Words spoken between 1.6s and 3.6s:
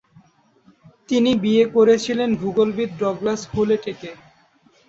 করেছিলেন ভূগোলবিদ ডগলাস